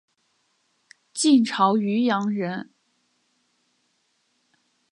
[1.13, 2.71] 晋朝渔阳人。